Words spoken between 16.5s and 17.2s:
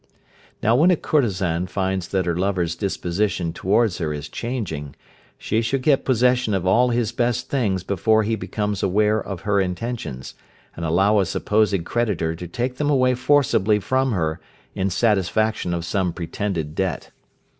debt.